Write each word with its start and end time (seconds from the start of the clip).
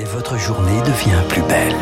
et 0.00 0.04
votre 0.04 0.38
journée 0.38 0.80
devient 0.80 1.22
plus 1.28 1.42
belle. 1.42 1.74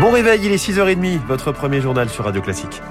Bon 0.00 0.10
réveil, 0.10 0.40
il 0.44 0.52
est 0.52 0.56
6h30, 0.56 1.20
votre 1.26 1.52
premier 1.52 1.80
journal 1.80 2.08
sur 2.08 2.24
Radio 2.24 2.42
Classique. 2.42 2.82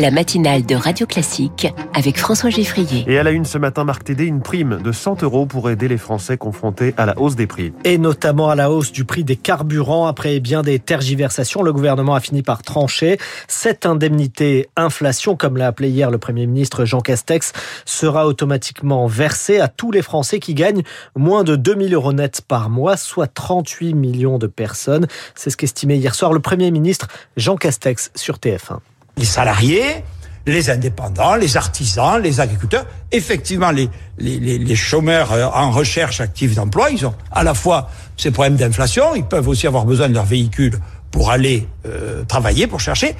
La 0.00 0.10
matinale 0.10 0.64
de 0.64 0.74
Radio 0.74 1.06
Classique 1.06 1.68
avec 1.92 2.16
François 2.16 2.48
Geffrier. 2.48 3.04
Et 3.06 3.18
à 3.18 3.22
la 3.22 3.32
une 3.32 3.44
ce 3.44 3.58
matin, 3.58 3.84
Marc 3.84 4.04
Tédé, 4.04 4.24
une 4.24 4.40
prime 4.40 4.80
de 4.82 4.92
100 4.92 5.22
euros 5.24 5.44
pour 5.44 5.68
aider 5.68 5.88
les 5.88 5.98
Français 5.98 6.38
confrontés 6.38 6.94
à 6.96 7.04
la 7.04 7.18
hausse 7.18 7.36
des 7.36 7.46
prix. 7.46 7.74
Et 7.84 7.98
notamment 7.98 8.48
à 8.48 8.54
la 8.54 8.70
hausse 8.70 8.92
du 8.92 9.04
prix 9.04 9.24
des 9.24 9.36
carburants. 9.36 10.06
Après 10.06 10.40
bien 10.40 10.62
des 10.62 10.78
tergiversations, 10.78 11.62
le 11.62 11.74
gouvernement 11.74 12.14
a 12.14 12.20
fini 12.20 12.40
par 12.42 12.62
trancher. 12.62 13.18
Cette 13.46 13.84
indemnité 13.84 14.70
inflation, 14.74 15.36
comme 15.36 15.58
l'a 15.58 15.66
appelé 15.66 15.90
hier 15.90 16.10
le 16.10 16.16
Premier 16.16 16.46
ministre 16.46 16.86
Jean 16.86 17.02
Castex, 17.02 17.52
sera 17.84 18.26
automatiquement 18.26 19.06
versée 19.06 19.60
à 19.60 19.68
tous 19.68 19.92
les 19.92 20.00
Français 20.00 20.38
qui 20.38 20.54
gagnent 20.54 20.82
moins 21.14 21.44
de 21.44 21.56
2000 21.56 21.92
euros 21.92 22.14
net 22.14 22.40
par 22.40 22.70
mois, 22.70 22.96
soit 22.96 23.26
38 23.26 23.92
millions 23.92 24.38
de 24.38 24.46
personnes. 24.46 25.06
C'est 25.34 25.50
ce 25.50 25.58
qu'estimait 25.58 25.98
hier 25.98 26.14
soir 26.14 26.32
le 26.32 26.40
Premier 26.40 26.70
ministre 26.70 27.08
Jean 27.36 27.56
Castex 27.56 28.10
sur 28.14 28.36
TF1 28.36 28.78
les 29.16 29.24
salariés, 29.24 30.04
les 30.46 30.70
indépendants, 30.70 31.36
les 31.36 31.56
artisans, 31.56 32.20
les 32.20 32.40
agriculteurs, 32.40 32.86
effectivement 33.12 33.70
les, 33.70 33.88
les, 34.18 34.38
les, 34.58 34.76
chômeurs 34.76 35.32
euh, 35.32 35.46
en 35.46 35.70
recherche 35.70 36.20
active 36.20 36.54
d'emploi, 36.54 36.90
ils 36.90 37.06
ont 37.06 37.14
à 37.30 37.44
la 37.44 37.54
fois 37.54 37.90
ces 38.16 38.30
problèmes 38.30 38.56
d'inflation, 38.56 39.14
ils 39.14 39.24
peuvent 39.24 39.48
aussi 39.48 39.66
avoir 39.66 39.84
besoin 39.84 40.08
de 40.08 40.14
leur 40.14 40.24
véhicule 40.24 40.78
pour 41.10 41.30
aller 41.30 41.66
euh, 41.86 42.24
travailler, 42.24 42.66
pour 42.66 42.80
chercher. 42.80 43.14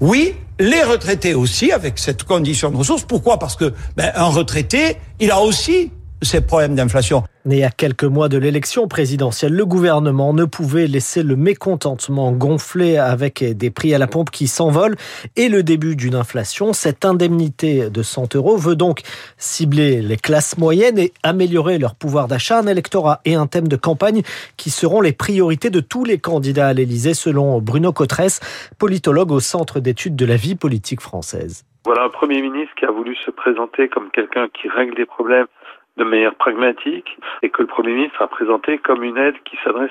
Oui, 0.00 0.34
les 0.58 0.82
retraités 0.82 1.34
aussi, 1.34 1.72
avec 1.72 1.98
cette 1.98 2.24
condition 2.24 2.70
de 2.70 2.76
ressources. 2.76 3.02
Pourquoi? 3.02 3.38
Parce 3.38 3.56
que 3.56 3.72
ben, 3.96 4.10
un 4.14 4.26
retraité, 4.26 4.96
il 5.20 5.30
a 5.30 5.40
aussi 5.40 5.92
ces 6.22 6.40
problèmes 6.40 6.74
d'inflation. 6.74 7.24
Né 7.44 7.64
à 7.64 7.70
quelques 7.70 8.04
mois 8.04 8.28
de 8.28 8.38
l'élection 8.38 8.86
présidentielle, 8.86 9.52
le 9.52 9.66
gouvernement 9.66 10.32
ne 10.32 10.44
pouvait 10.44 10.86
laisser 10.86 11.24
le 11.24 11.34
mécontentement 11.34 12.30
gonfler 12.30 12.98
avec 12.98 13.42
des 13.42 13.70
prix 13.70 13.94
à 13.94 13.98
la 13.98 14.06
pompe 14.06 14.30
qui 14.30 14.46
s'envolent 14.46 14.94
et 15.34 15.48
le 15.48 15.64
début 15.64 15.96
d'une 15.96 16.14
inflation. 16.14 16.72
Cette 16.72 17.04
indemnité 17.04 17.90
de 17.90 18.02
100 18.02 18.36
euros 18.36 18.56
veut 18.56 18.76
donc 18.76 19.00
cibler 19.38 20.00
les 20.02 20.16
classes 20.16 20.56
moyennes 20.56 20.98
et 20.98 21.12
améliorer 21.24 21.78
leur 21.78 21.96
pouvoir 21.96 22.28
d'achat, 22.28 22.60
un 22.60 22.66
électorat 22.68 23.20
et 23.24 23.34
un 23.34 23.48
thème 23.48 23.66
de 23.66 23.76
campagne 23.76 24.22
qui 24.56 24.70
seront 24.70 25.00
les 25.00 25.12
priorités 25.12 25.70
de 25.70 25.80
tous 25.80 26.04
les 26.04 26.18
candidats 26.18 26.68
à 26.68 26.72
l'Élysée, 26.72 27.14
selon 27.14 27.60
Bruno 27.60 27.92
Cotresse, 27.92 28.38
politologue 28.78 29.32
au 29.32 29.40
Centre 29.40 29.80
d'études 29.80 30.14
de 30.14 30.26
la 30.26 30.36
vie 30.36 30.54
politique 30.54 31.00
française. 31.00 31.64
Voilà 31.84 32.04
un 32.04 32.10
Premier 32.10 32.40
ministre 32.40 32.72
qui 32.78 32.84
a 32.84 32.92
voulu 32.92 33.16
se 33.16 33.32
présenter 33.32 33.88
comme 33.88 34.10
quelqu'un 34.12 34.46
qui 34.48 34.68
règle 34.68 34.94
des 34.94 35.06
problèmes 35.06 35.46
de 35.96 36.04
manière 36.04 36.34
pragmatique 36.34 37.18
et 37.42 37.50
que 37.50 37.62
le 37.62 37.68
Premier 37.68 37.92
ministre 37.92 38.22
a 38.22 38.28
présenté 38.28 38.78
comme 38.78 39.02
une 39.04 39.18
aide 39.18 39.36
qui 39.44 39.56
s'adresse 39.62 39.90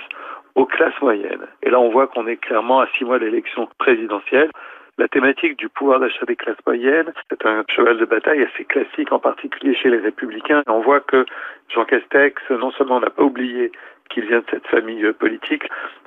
aux 0.55 0.65
classes 0.65 0.99
moyennes. 1.01 1.47
Et 1.63 1.69
là, 1.69 1.79
on 1.79 1.89
voit 1.89 2.07
qu'on 2.07 2.27
est 2.27 2.37
clairement 2.37 2.81
à 2.81 2.87
six 2.97 3.05
mois 3.05 3.19
de 3.19 3.25
l'élection 3.25 3.69
présidentielle. 3.77 4.51
La 4.97 5.07
thématique 5.07 5.57
du 5.57 5.69
pouvoir 5.69 5.99
d'achat 5.99 6.25
des 6.25 6.35
classes 6.35 6.63
moyennes, 6.65 7.13
c'est 7.29 7.45
un 7.45 7.63
cheval 7.69 7.97
de 7.97 8.05
bataille 8.05 8.43
assez 8.43 8.65
classique, 8.65 9.11
en 9.11 9.19
particulier 9.19 9.73
chez 9.73 9.89
les 9.89 9.99
républicains. 9.99 10.63
On 10.67 10.81
voit 10.81 10.99
que 10.99 11.25
Jean 11.69 11.85
Castex, 11.85 12.41
non 12.49 12.71
seulement 12.71 12.99
n'a 12.99 13.09
pas 13.09 13.23
oublié 13.23 13.71
qu'il 14.09 14.25
vient 14.25 14.39
de 14.39 14.45
cette 14.51 14.67
famille 14.67 15.09
politique, 15.13 15.63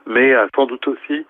mais 0.06 0.34
a 0.34 0.48
sans 0.54 0.66
doute 0.66 0.86
aussi 0.86 1.24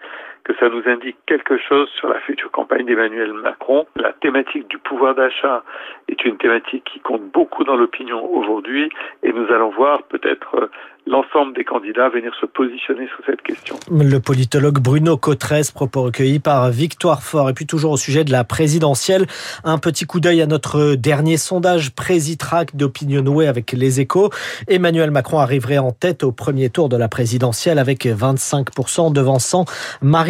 que 0.45 0.53
ça 0.61 0.69
nous 0.69 0.83
indique 0.87 1.17
quelque 1.27 1.57
chose 1.59 1.89
sur 1.99 2.09
la 2.09 2.21
future 2.21 2.51
campagne 2.51 2.85
d'Emmanuel 2.85 3.33
Macron. 3.33 3.87
La 3.97 4.13
thématique 4.13 4.69
du 4.69 4.79
pouvoir 4.79 5.15
d'achat 5.15 5.65
est 6.09 6.25
une 6.25 6.37
thématique 6.37 6.85
qui 6.85 7.01
compte 7.01 7.25
beaucoup 7.33 7.65
dans 7.65 7.77
l'opinion 7.77 8.25
aujourd'hui 8.31 8.91
et 9.23 9.33
nous 9.33 9.47
allons 9.51 9.71
voir 9.71 10.03
peut-être 10.05 10.57
euh, 10.57 10.67
l'ensemble 11.07 11.55
des 11.55 11.65
candidats 11.65 12.09
venir 12.09 12.33
se 12.41 12.47
positionner 12.47 13.07
sur 13.09 13.19
cette 13.27 13.43
question. 13.43 13.77
Le 13.91 14.19
politologue 14.19 14.79
Bruno 14.79 15.17
Cotresse, 15.17 15.71
propos 15.71 16.03
recueillis 16.03 16.41
par 16.41 16.71
Victoire 16.71 17.23
Fort. 17.23 17.51
Et 17.51 17.53
puis 17.53 17.67
toujours 17.67 17.93
au 17.93 17.97
sujet 17.97 18.25
de 18.25 18.33
la 18.33 18.45
présidentielle, 18.45 19.27
un 19.65 19.79
petit 19.79 20.07
coup 20.07 20.21
d'œil 20.21 20.41
à 20.41 20.47
notre 20.47 20.95
dernier 20.95 21.37
sondage 21.37 21.95
Présitrac 21.95 22.75
d'Opinionway 22.77 23.47
avec 23.47 23.73
les 23.73 24.01
échos. 24.01 24.31
Emmanuel 24.69 25.11
Macron 25.11 25.39
arriverait 25.39 25.79
en 25.79 25.93
tête 25.93 26.25
au 26.25 26.33
premier 26.33 26.71
tour 26.71 26.89
de 26.89 26.97
la 26.97 27.09
présidentielle 27.09 27.79
avec 27.79 28.07
25% 28.07 29.13
devançant 29.13 29.65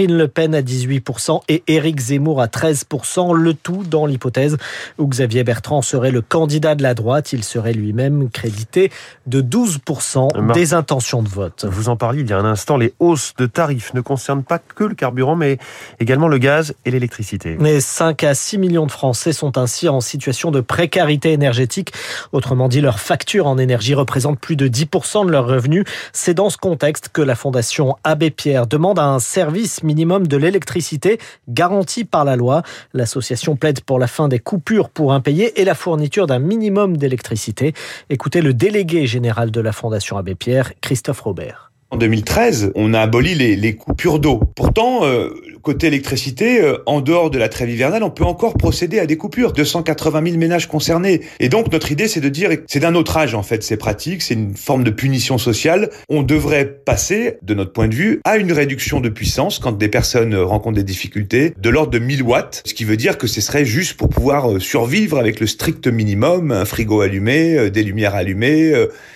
Marine 0.04 0.18
Le 0.18 0.28
Pen 0.28 0.54
à 0.54 0.60
18% 0.60 1.40
et 1.48 1.62
Éric 1.66 1.98
Zemmour 1.98 2.42
à 2.42 2.46
13%, 2.46 3.34
le 3.34 3.54
tout 3.54 3.84
dans 3.88 4.04
l'hypothèse 4.04 4.58
où 4.98 5.06
Xavier 5.06 5.44
Bertrand 5.44 5.80
serait 5.80 6.10
le 6.10 6.20
candidat 6.20 6.74
de 6.74 6.82
la 6.82 6.92
droite. 6.92 7.32
Il 7.32 7.42
serait 7.42 7.72
lui-même 7.72 8.28
crédité 8.28 8.92
de 9.26 9.40
12% 9.40 10.52
des 10.52 10.74
intentions 10.74 11.22
de 11.22 11.28
vote. 11.28 11.64
Vous 11.66 11.88
en 11.88 11.96
parliez 11.96 12.20
il 12.20 12.28
y 12.28 12.34
a 12.34 12.38
un 12.38 12.44
instant, 12.44 12.76
les 12.76 12.92
hausses 12.98 13.32
de 13.38 13.46
tarifs 13.46 13.94
ne 13.94 14.02
concernent 14.02 14.42
pas 14.42 14.58
que 14.58 14.84
le 14.84 14.94
carburant, 14.94 15.36
mais 15.36 15.56
également 16.00 16.28
le 16.28 16.36
gaz 16.36 16.74
et 16.84 16.90
l'électricité. 16.90 17.56
Les 17.58 17.80
5 17.80 18.24
à 18.24 18.34
6 18.34 18.58
millions 18.58 18.84
de 18.84 18.92
Français 18.92 19.32
sont 19.32 19.56
ainsi 19.56 19.88
en 19.88 20.02
situation 20.02 20.50
de 20.50 20.60
précarité 20.60 21.32
énergétique. 21.32 21.92
Autrement 22.32 22.68
dit, 22.68 22.82
leur 22.82 23.00
facture 23.00 23.46
en 23.46 23.56
énergie 23.56 23.94
représente 23.94 24.38
plus 24.38 24.56
de 24.56 24.68
10% 24.68 25.24
de 25.24 25.30
leurs 25.30 25.46
revenus. 25.46 25.84
C'est 26.12 26.34
dans 26.34 26.50
ce 26.50 26.58
contexte 26.58 27.08
que 27.10 27.22
la 27.22 27.36
Fondation 27.36 27.96
Abbé 28.04 28.30
Pierre 28.30 28.66
demande 28.66 28.98
un 28.98 29.18
service 29.18 29.82
minimum 29.94 30.26
de 30.26 30.36
l'électricité 30.36 31.18
garanti 31.48 32.04
par 32.04 32.24
la 32.24 32.34
loi. 32.34 32.62
L'association 32.94 33.54
plaide 33.54 33.80
pour 33.80 34.00
la 34.00 34.08
fin 34.08 34.26
des 34.26 34.40
coupures 34.40 34.90
pour 34.90 35.12
impayés 35.12 35.60
et 35.60 35.64
la 35.64 35.76
fourniture 35.76 36.26
d'un 36.26 36.40
minimum 36.40 36.96
d'électricité. 36.96 37.74
Écoutez 38.10 38.42
le 38.42 38.52
délégué 38.54 39.06
général 39.06 39.52
de 39.52 39.60
la 39.60 39.70
Fondation 39.70 40.16
Abbé 40.16 40.34
Pierre, 40.34 40.72
Christophe 40.80 41.20
Robert. 41.20 41.70
En 41.90 41.96
2013, 41.96 42.72
on 42.74 42.92
a 42.92 42.98
aboli 42.98 43.36
les, 43.36 43.76
coupures 43.76 44.18
d'eau. 44.18 44.40
Pourtant, 44.56 45.04
euh, 45.04 45.28
côté 45.64 45.88
électricité, 45.88 46.60
euh, 46.60 46.76
en 46.86 47.00
dehors 47.00 47.30
de 47.30 47.38
la 47.38 47.48
trêve 47.48 47.70
hivernale, 47.70 48.04
on 48.04 48.10
peut 48.10 48.24
encore 48.24 48.54
procéder 48.54 49.00
à 49.00 49.06
des 49.06 49.16
coupures. 49.16 49.52
280 49.52 50.22
000 50.24 50.36
ménages 50.36 50.68
concernés. 50.68 51.22
Et 51.40 51.48
donc, 51.48 51.72
notre 51.72 51.90
idée, 51.90 52.06
c'est 52.06 52.20
de 52.20 52.28
dire, 52.28 52.50
c'est 52.68 52.80
d'un 52.80 52.94
autre 52.94 53.16
âge, 53.16 53.34
en 53.34 53.42
fait, 53.42 53.64
ces 53.64 53.76
pratiques. 53.76 54.22
C'est 54.22 54.34
une 54.34 54.54
forme 54.54 54.84
de 54.84 54.90
punition 54.90 55.38
sociale. 55.38 55.90
On 56.08 56.22
devrait 56.22 56.66
passer, 56.66 57.38
de 57.42 57.54
notre 57.54 57.72
point 57.72 57.88
de 57.88 57.94
vue, 57.94 58.20
à 58.24 58.36
une 58.36 58.52
réduction 58.52 59.00
de 59.00 59.08
puissance 59.08 59.58
quand 59.58 59.72
des 59.72 59.88
personnes 59.88 60.36
rencontrent 60.36 60.76
des 60.76 60.84
difficultés 60.84 61.54
de 61.58 61.70
l'ordre 61.70 61.90
de 61.90 61.98
1000 61.98 62.22
watts. 62.22 62.62
Ce 62.64 62.74
qui 62.74 62.84
veut 62.84 62.98
dire 62.98 63.18
que 63.18 63.26
ce 63.26 63.40
serait 63.40 63.64
juste 63.64 63.94
pour 63.94 64.10
pouvoir 64.10 64.52
euh, 64.52 64.60
survivre 64.60 65.18
avec 65.18 65.40
le 65.40 65.46
strict 65.46 65.88
minimum, 65.88 66.52
un 66.52 66.66
frigo 66.66 67.00
allumé, 67.00 67.70
des 67.70 67.82
lumières 67.82 68.14
allumées. 68.14 68.74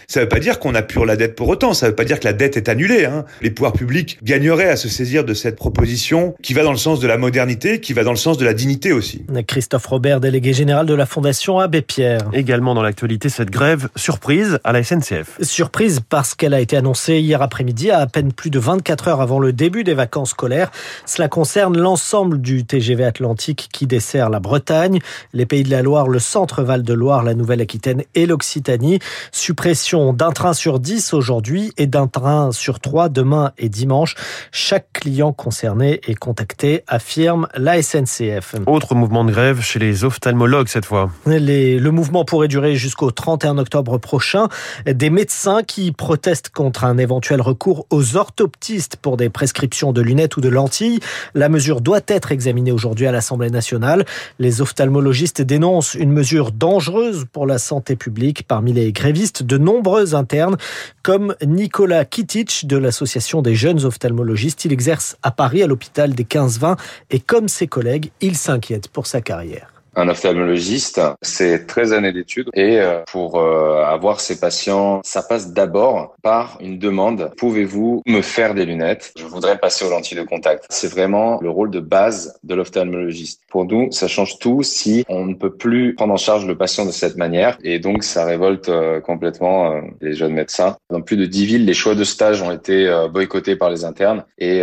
Ça 0.09 0.21
veut 0.21 0.29
pas 0.29 0.41
dire 0.41 0.59
qu'on 0.59 0.75
apure 0.75 1.05
la 1.05 1.17
dette 1.17 1.35
pour 1.35 1.49
autant. 1.49 1.75
Ça 1.75 1.89
veut 1.89 1.95
pas 1.95 2.05
dire 2.05 2.19
que 2.19 2.25
la 2.25 2.33
dette 2.33 2.57
est 2.57 2.71
annulé. 2.71 3.05
Hein. 3.05 3.27
Les 3.43 3.51
pouvoirs 3.51 3.75
publics 3.75 4.19
gagneraient 4.23 4.71
à 4.71 4.77
se 4.77 4.89
saisir 4.89 5.25
de 5.25 5.35
cette 5.35 5.57
proposition 5.57 6.35
qui 6.43 6.55
va 6.55 6.63
dans 6.63 6.73
le 6.73 6.79
sens 6.79 7.01
de 7.01 7.07
la 7.07 7.19
modernité, 7.19 7.81
qui 7.81 7.93
va 7.93 8.05
dans 8.05 8.11
le 8.11 8.17
sens 8.17 8.39
de 8.39 8.45
la 8.45 8.55
dignité 8.55 8.93
aussi. 8.93 9.25
Christophe 9.47 9.87
Robert, 9.87 10.21
délégué 10.21 10.53
général 10.53 10.87
de 10.87 10.95
la 10.95 11.07
Fondation 11.07 11.59
Abbé 11.59 11.83
Pierre. 11.83 12.23
Également 12.33 12.75
dans 12.75 12.83
l'actualité, 12.83 13.29
cette 13.29 13.51
grève 13.51 13.89
surprise 13.97 14.59
à 14.65 14.73
la 14.73 14.83
SNCF. 14.83 15.39
Surprise 15.43 16.01
parce 16.09 16.35
qu'elle 16.35 16.55
a 16.55 16.61
été 16.61 16.77
annoncée 16.77 17.19
hier 17.19 17.43
après-midi 17.43 17.91
à 17.91 17.99
à 17.99 18.07
peine 18.07 18.33
plus 18.33 18.51
de 18.51 18.59
24 18.59 19.09
heures 19.09 19.21
avant 19.21 19.41
le 19.41 19.53
début 19.53 19.85
des 19.85 19.95
vacances 19.95 20.31
scolaires. 20.31 20.71
Cela 21.05 21.29
concerne 21.29 21.77
l'ensemble 21.77 22.41
du 22.41 22.65
TGV 22.65 23.05
Atlantique 23.05 23.69
qui 23.73 23.87
dessert 23.87 24.31
la 24.31 24.41
Bretagne, 24.41 25.01
les 25.33 25.47
Pays 25.47 25.65
de 25.65 25.71
la 25.71 25.83
Loire, 25.83 26.09
le 26.09 26.21
centre 26.21 26.63
Val 26.63 26.83
de 26.85 26.95
Loire, 26.95 27.25
la 27.25 27.35
Nouvelle-Aquitaine 27.35 28.05
et 28.15 28.27
l'Occitanie. 28.27 29.01
Suppression 29.33 30.13
d'un 30.13 30.31
train 30.31 30.53
sur 30.53 30.79
10 30.79 31.13
aujourd'hui 31.13 31.73
et 31.77 31.87
d'un 31.87 32.07
train 32.07 32.53
sur 32.53 32.81
trois 32.81 33.09
demain 33.09 33.53
et 33.59 33.69
dimanche. 33.69 34.15
Chaque 34.53 34.93
client 34.93 35.33
concerné 35.33 36.01
est 36.07 36.15
contacté, 36.29 36.85
affirme 36.89 37.49
la 37.57 37.81
SNCF. 37.83 38.57
Autre 38.67 38.95
mouvement 38.95 39.25
de 39.25 39.33
grève 39.33 39.63
chez 39.63 39.79
les 39.79 40.05
ophtalmologues 40.05 40.69
cette 40.69 40.85
fois. 40.85 41.11
le 41.25 41.89
mouvement 41.89 42.27
pourrait 42.27 42.49
durer 42.49 42.77
jusqu'au 42.77 43.11
31 43.11 43.57
octobre 43.57 43.97
prochain. 43.97 44.49
Des 44.85 45.09
médecins 45.09 45.63
qui 45.63 45.91
protestent 45.91 46.51
contre 46.51 46.85
un 46.85 46.99
éventuel 46.99 47.41
recours 47.41 47.87
aux 47.89 48.17
orthoptistes 48.17 48.97
pour 48.97 49.17
des 49.17 49.31
prescriptions 49.31 49.95
de 49.95 50.03
lunettes 50.03 50.37
ou 50.37 50.43
de 50.43 50.51
lentilles. 50.51 51.01
La 51.35 51.49
mesure 51.49 51.81
doit 51.81 52.03
être 52.09 52.31
examinée 52.31 52.73
aujourd'hui 52.73 53.07
à 53.07 53.13
l'Assemblée 53.13 53.49
nationale. 53.49 54.05
Les 54.39 54.61
ophtalmologistes 54.61 55.41
dénoncent 55.41 55.95
une 55.95 56.13
mesure 56.13 56.53
dangereuse 56.53 57.25
pour 57.33 57.47
la 57.47 57.57
santé 57.57 57.97
publique. 57.97 58.43
Parmi 58.47 58.75
les 58.75 58.93
grévistes, 58.93 59.43
de 59.43 59.57
nombreux 59.57 60.15
internes, 60.15 60.59
comme 61.03 61.35
Nicolas 61.43 62.05
Kitic 62.05 62.67
de 62.67 62.77
l'Association 62.77 63.41
des 63.41 63.55
jeunes 63.55 63.87
ophtalmologistes. 63.87 64.67
Il 64.67 64.75
exerce 64.75 65.17
à 65.23 65.31
Paris 65.31 65.63
à 65.63 65.67
l'hôpital 65.67 66.15
des 66.19 66.25
15-20 66.25 66.77
et 67.11 67.21
comme 67.21 67.49
ses 67.49 67.69
collègues, 67.69 68.11
il 68.21 68.37
s'inquiète 68.37 68.89
pour 68.89 69.07
sa 69.07 69.21
carrière 69.21 69.78
Un 69.99 70.09
ophtalmologiste, 70.09 71.01
c'est 71.23 71.67
13 71.67 71.93
années 71.93 72.13
d'études 72.13 72.51
et 72.55 72.79
euh, 72.79 73.01
pour 73.11 73.41
euh, 73.41 73.83
avoir 73.83 74.21
ces 74.21 74.39
patients, 74.39 75.01
ça 75.03 75.25
passe 75.25 75.53
d'abord 75.53 76.15
par 76.23 76.57
une 76.61 76.79
demande. 76.79 77.33
Pouvez-vous 77.37 78.05
me 78.07 78.23
faire 78.23 78.55
des 78.55 78.65
lunettes? 78.65 79.13
Je 79.19 79.25
voudrais 79.25 79.59
passer 79.59 79.85
aux 79.85 79.91
lentilles 79.91 80.17
de 80.17 80.23
contact. 80.23 80.67
C'est 80.71 80.87
vraiment 80.87 81.41
le 81.43 81.51
rôle 81.51 81.73
de 81.73 81.81
base 81.81 82.39
de 82.45 82.55
l'ophtalmologiste. 82.55 83.43
Pour 83.51 83.65
nous, 83.65 83.91
ça 83.91 84.07
change 84.07 84.39
tout 84.39 84.63
si 84.63 85.05
on 85.09 85.27
ne 85.27 85.35
peut 85.35 85.57
plus 85.57 85.97
prendre 85.97 86.13
en 86.13 86.17
charge 86.17 86.47
le 86.47 86.57
patient 86.57 86.87
de 86.87 86.93
cette 86.93 87.17
manière 87.17 87.59
et 87.65 87.81
donc 87.81 88.05
ça 88.05 88.25
révolte 88.25 88.69
euh, 88.69 89.01
complètement 89.01 89.81
les 90.01 90.15
jeunes 90.15 90.35
médecins. 90.35 90.77
Dans 90.91 91.01
plus 91.01 91.17
de 91.17 91.27
10 91.27 91.45
villes, 91.45 91.65
les 91.65 91.75
choix 91.75 91.97
de 91.97 92.05
stage 92.05 92.41
ont 92.41 92.53
été 92.53 92.89
boycottés 93.13 93.57
par 93.57 93.69
les 93.69 93.85
internes 93.85 94.25
et 94.39 94.63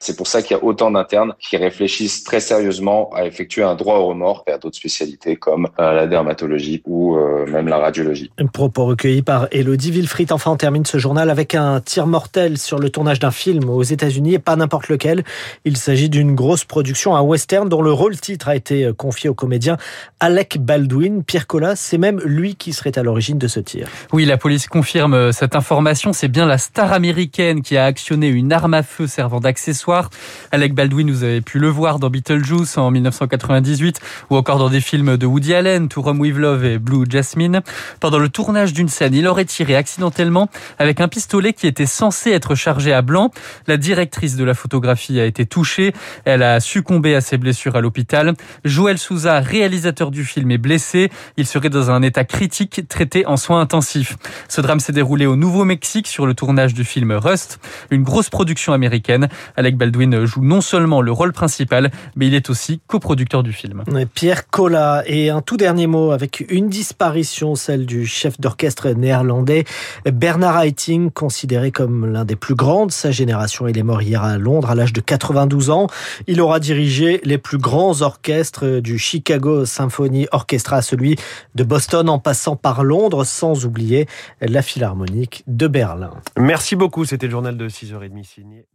c'est 0.00 0.16
pour 0.16 0.26
ça 0.26 0.42
qu'il 0.42 0.56
y 0.56 0.60
a 0.60 0.64
autant 0.64 0.90
d'internes 0.90 1.34
qui 1.38 1.56
réfléchissent 1.56 2.24
très 2.24 2.40
sérieusement 2.40 3.10
à 3.14 3.24
effectuer 3.26 3.62
un 3.62 3.76
droit 3.76 3.98
au 3.98 4.06
remords 4.06 4.42
vers 4.56 4.58
d'autres 4.58 4.76
spécialités 4.76 5.36
comme 5.36 5.68
euh, 5.78 5.92
la 5.92 6.06
dermatologie 6.06 6.82
ou 6.86 7.16
euh, 7.16 7.46
même 7.46 7.68
la 7.68 7.78
radiologie. 7.78 8.30
Un 8.38 8.46
propos 8.46 8.86
recueilli 8.86 9.22
par 9.22 9.48
Elodie 9.50 9.90
Wilfried. 9.90 10.32
Enfin, 10.32 10.50
on 10.50 10.56
termine 10.56 10.84
ce 10.84 10.98
journal 10.98 11.30
avec 11.30 11.54
un 11.54 11.80
tir 11.80 12.06
mortel 12.06 12.58
sur 12.58 12.78
le 12.78 12.90
tournage 12.90 13.18
d'un 13.18 13.30
film 13.30 13.68
aux 13.68 13.82
États-Unis 13.82 14.34
et 14.34 14.38
pas 14.38 14.56
n'importe 14.56 14.88
lequel. 14.88 15.24
Il 15.64 15.76
s'agit 15.76 16.08
d'une 16.08 16.34
grosse 16.34 16.64
production, 16.64 17.16
un 17.16 17.22
western 17.22 17.68
dont 17.68 17.82
le 17.82 17.92
rôle 17.92 18.16
titre 18.16 18.48
a 18.48 18.56
été 18.56 18.90
confié 18.96 19.28
au 19.28 19.34
comédien 19.34 19.76
Alec 20.20 20.58
Baldwin. 20.60 21.22
Pierre 21.22 21.46
Collas, 21.46 21.76
c'est 21.76 21.98
même 21.98 22.20
lui 22.20 22.54
qui 22.54 22.72
serait 22.72 22.98
à 22.98 23.02
l'origine 23.02 23.38
de 23.38 23.48
ce 23.48 23.60
tir. 23.60 23.88
Oui, 24.12 24.24
la 24.24 24.36
police 24.36 24.66
confirme 24.68 25.32
cette 25.32 25.56
information. 25.56 26.12
C'est 26.12 26.28
bien 26.28 26.46
la 26.46 26.58
star 26.58 26.92
américaine 26.92 27.62
qui 27.62 27.76
a 27.76 27.84
actionné 27.84 28.28
une 28.28 28.52
arme 28.52 28.74
à 28.74 28.82
feu 28.82 29.06
servant 29.06 29.40
d'accessoire. 29.40 30.10
Alec 30.52 30.74
Baldwin, 30.74 31.10
vous 31.10 31.24
avez 31.24 31.40
pu 31.40 31.58
le 31.58 31.68
voir 31.68 31.98
dans 31.98 32.10
Beetlejuice 32.10 32.78
en 32.78 32.90
1998 32.90 34.00
ou 34.30 34.35
encore 34.36 34.58
dans 34.58 34.68
des 34.68 34.80
films 34.80 35.16
de 35.16 35.26
Woody 35.26 35.54
Allen, 35.54 35.88
To 35.88 36.02
Rome 36.02 36.20
With 36.20 36.36
Love 36.36 36.64
et 36.64 36.78
Blue 36.78 37.04
Jasmine. 37.08 37.62
Pendant 38.00 38.18
le 38.18 38.28
tournage 38.28 38.72
d'une 38.72 38.88
scène, 38.88 39.14
il 39.14 39.26
aurait 39.26 39.44
tiré 39.44 39.76
accidentellement 39.76 40.48
avec 40.78 41.00
un 41.00 41.08
pistolet 41.08 41.52
qui 41.52 41.66
était 41.66 41.86
censé 41.86 42.30
être 42.30 42.54
chargé 42.54 42.92
à 42.92 43.02
blanc. 43.02 43.30
La 43.66 43.76
directrice 43.76 44.36
de 44.36 44.44
la 44.44 44.54
photographie 44.54 45.20
a 45.20 45.24
été 45.24 45.46
touchée. 45.46 45.92
Elle 46.24 46.42
a 46.42 46.60
succombé 46.60 47.14
à 47.14 47.20
ses 47.20 47.38
blessures 47.38 47.76
à 47.76 47.80
l'hôpital. 47.80 48.34
Joël 48.64 48.98
Souza, 48.98 49.40
réalisateur 49.40 50.10
du 50.10 50.24
film, 50.24 50.50
est 50.50 50.58
blessé. 50.58 51.10
Il 51.36 51.46
serait 51.46 51.70
dans 51.70 51.90
un 51.90 52.02
état 52.02 52.24
critique, 52.24 52.88
traité 52.88 53.26
en 53.26 53.36
soins 53.36 53.60
intensifs. 53.60 54.16
Ce 54.48 54.60
drame 54.60 54.80
s'est 54.80 54.92
déroulé 54.92 55.26
au 55.26 55.36
Nouveau-Mexique 55.36 56.06
sur 56.06 56.26
le 56.26 56.34
tournage 56.34 56.74
du 56.74 56.84
film 56.84 57.12
Rust, 57.12 57.58
une 57.90 58.02
grosse 58.02 58.30
production 58.30 58.72
américaine. 58.72 59.28
Alec 59.56 59.76
Baldwin 59.76 60.24
joue 60.24 60.44
non 60.44 60.60
seulement 60.60 61.00
le 61.00 61.12
rôle 61.12 61.32
principal, 61.32 61.90
mais 62.16 62.26
il 62.26 62.34
est 62.34 62.50
aussi 62.50 62.80
coproducteur 62.86 63.42
du 63.42 63.52
film. 63.52 63.84
Pierre 64.26 64.50
Collat. 64.50 65.04
Et 65.06 65.30
un 65.30 65.40
tout 65.40 65.56
dernier 65.56 65.86
mot 65.86 66.10
avec 66.10 66.44
une 66.48 66.68
disparition, 66.68 67.54
celle 67.54 67.86
du 67.86 68.06
chef 68.06 68.40
d'orchestre 68.40 68.88
néerlandais 68.88 69.62
Bernard 70.04 70.58
Haitink, 70.64 71.14
considéré 71.14 71.70
comme 71.70 72.10
l'un 72.10 72.24
des 72.24 72.34
plus 72.34 72.56
grands 72.56 72.86
de 72.86 72.90
sa 72.90 73.12
génération. 73.12 73.68
Il 73.68 73.78
est 73.78 73.84
mort 73.84 74.02
hier 74.02 74.24
à 74.24 74.36
Londres 74.36 74.68
à 74.68 74.74
l'âge 74.74 74.92
de 74.92 75.00
92 75.00 75.70
ans. 75.70 75.86
Il 76.26 76.40
aura 76.40 76.58
dirigé 76.58 77.20
les 77.22 77.38
plus 77.38 77.58
grands 77.58 78.02
orchestres 78.02 78.80
du 78.80 78.98
Chicago 78.98 79.64
Symphony 79.64 80.26
Orchestra, 80.32 80.82
celui 80.82 81.14
de 81.54 81.62
Boston 81.62 82.08
en 82.08 82.18
passant 82.18 82.56
par 82.56 82.82
Londres, 82.82 83.22
sans 83.22 83.64
oublier 83.64 84.08
la 84.40 84.62
Philharmonique 84.62 85.44
de 85.46 85.68
Berlin. 85.68 86.10
Merci 86.36 86.74
beaucoup. 86.74 87.04
C'était 87.04 87.26
le 87.26 87.30
journal 87.30 87.56
de 87.56 87.68
6h30 87.68 88.24
signé. 88.24 88.66